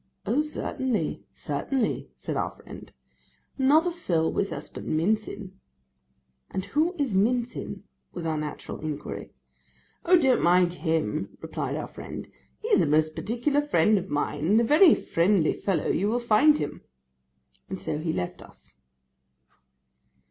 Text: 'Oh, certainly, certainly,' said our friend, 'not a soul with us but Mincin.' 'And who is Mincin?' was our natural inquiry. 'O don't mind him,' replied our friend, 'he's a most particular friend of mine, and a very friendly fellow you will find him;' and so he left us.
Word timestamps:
'Oh, 0.25 0.41
certainly, 0.41 1.21
certainly,' 1.35 2.09
said 2.17 2.35
our 2.35 2.49
friend, 2.49 2.91
'not 3.59 3.85
a 3.85 3.91
soul 3.91 4.33
with 4.33 4.51
us 4.51 4.67
but 4.67 4.83
Mincin.' 4.83 5.51
'And 6.49 6.65
who 6.65 6.95
is 6.97 7.15
Mincin?' 7.15 7.83
was 8.11 8.25
our 8.25 8.35
natural 8.39 8.79
inquiry. 8.79 9.29
'O 10.05 10.17
don't 10.17 10.41
mind 10.41 10.73
him,' 10.73 11.37
replied 11.39 11.75
our 11.75 11.85
friend, 11.87 12.31
'he's 12.63 12.81
a 12.81 12.87
most 12.87 13.15
particular 13.15 13.61
friend 13.61 13.99
of 13.99 14.09
mine, 14.09 14.47
and 14.47 14.59
a 14.59 14.63
very 14.63 14.95
friendly 14.95 15.53
fellow 15.53 15.89
you 15.89 16.07
will 16.07 16.19
find 16.19 16.57
him;' 16.57 16.81
and 17.69 17.79
so 17.79 17.99
he 17.99 18.11
left 18.11 18.41
us. 18.41 18.73